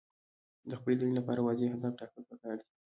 د 0.69 0.71
خپلې 0.79 0.95
دندې 0.97 1.17
لپاره 1.19 1.39
واضح 1.41 1.67
اهداف 1.69 1.93
ټاکل 1.99 2.21
پکار 2.29 2.55
دي. 2.59 2.67